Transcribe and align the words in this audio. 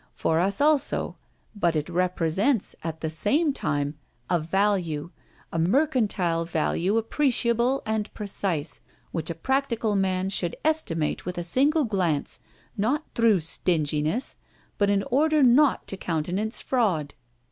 For 0.15 0.39
us 0.39 0.59
also, 0.59 1.15
but 1.55 1.75
it 1.75 1.87
represents, 1.87 2.75
at 2.83 3.01
the 3.01 3.09
same 3.11 3.53
time, 3.53 3.99
a 4.31 4.39
value, 4.39 5.11
a 5.53 5.59
mercantile 5.59 6.43
value 6.43 6.97
appreciable 6.97 7.83
and 7.85 8.11
precise, 8.15 8.81
which 9.11 9.29
a 9.29 9.35
practical 9.35 9.95
man 9.95 10.29
should 10.29 10.55
estimate 10.65 11.27
with 11.27 11.37
a 11.37 11.43
single 11.43 11.83
glance, 11.83 12.39
not 12.75 13.05
through 13.13 13.41
stinginess, 13.41 14.37
but 14.79 14.89
in 14.89 15.03
order 15.11 15.43
not 15.43 15.85
to 15.85 15.97
countenance 15.97 16.59
fraud. 16.61 17.13